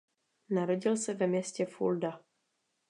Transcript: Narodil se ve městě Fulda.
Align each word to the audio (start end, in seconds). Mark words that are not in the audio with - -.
Narodil 0.49 0.97
se 0.97 1.13
ve 1.13 1.27
městě 1.27 1.65
Fulda. 1.65 2.21